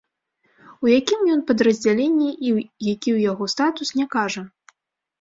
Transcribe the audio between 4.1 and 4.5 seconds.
кажа.